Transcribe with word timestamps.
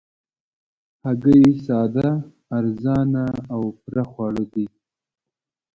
هګۍ 1.05 1.45
ساده، 1.65 2.09
ارزانه 2.57 3.25
او 3.53 3.61
پوره 3.79 4.03
خواړه 4.11 4.43
دي 4.53 4.67